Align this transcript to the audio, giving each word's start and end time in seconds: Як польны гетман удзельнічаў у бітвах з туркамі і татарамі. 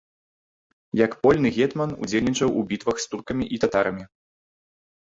Як 1.05 1.11
польны 1.27 1.51
гетман 1.57 1.95
удзельнічаў 2.07 2.49
у 2.63 2.67
бітвах 2.73 2.97
з 3.05 3.13
туркамі 3.13 3.45
і 3.53 3.65
татарамі. 3.67 4.03